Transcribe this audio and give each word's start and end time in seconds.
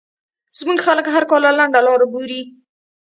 زمونږ 0.57 0.79
خلک 0.87 1.05
هر 1.15 1.23
کار 1.29 1.39
له 1.45 1.51
لنډه 1.59 1.79
لار 1.87 2.01
ګوري 2.13 2.41